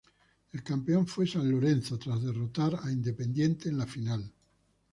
El 0.51 0.63
campeón 0.63 1.05
fue 1.05 1.27
San 1.27 1.47
Lorenzo 1.51 1.99
tras 1.99 2.23
derrotar 2.23 2.73
a 2.83 2.91
Independiente 2.91 3.69
en 3.69 3.77
la 3.77 3.85
final. 3.85 4.33